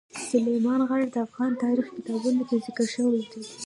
[0.27, 3.41] سلیمان غر د افغان تاریخ په کتابونو کې ذکر شوی دي.